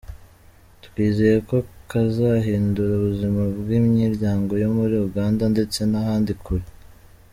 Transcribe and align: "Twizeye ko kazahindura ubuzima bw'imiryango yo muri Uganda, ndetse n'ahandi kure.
"Twizeye 0.83 1.37
ko 1.49 1.57
kazahindura 1.91 2.91
ubuzima 2.99 3.41
bw'imiryango 3.59 4.51
yo 4.63 4.69
muri 4.75 4.95
Uganda, 5.07 5.43
ndetse 5.53 5.79
n'ahandi 5.91 6.33
kure. 6.45 6.67